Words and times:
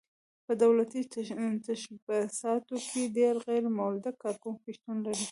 په 0.45 0.53
دولتي 0.63 1.01
تشبثاتو 1.67 2.75
کې 2.89 3.01
ډېر 3.17 3.33
غیر 3.47 3.63
مولد 3.77 4.05
کارکوونکي 4.23 4.69
شتون 4.77 4.97
لري. 5.05 5.25